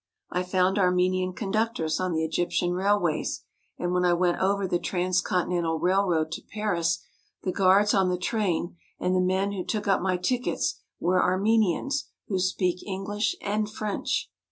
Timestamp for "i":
0.31-0.41, 4.03-4.13